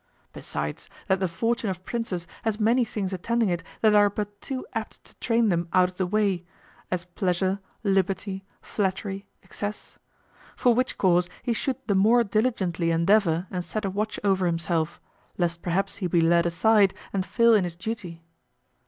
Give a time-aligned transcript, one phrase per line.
[0.33, 4.65] Besides, that the fortune of princes has many things attending it that are but too
[4.73, 6.43] apt to train them out of the way,
[6.89, 9.99] as pleasure, liberty, flattery, excess;
[10.55, 14.99] for which cause he should the more diligently endeavor and set a watch over himself,
[15.37, 18.23] lest perhaps he be led aside and fail in his duty.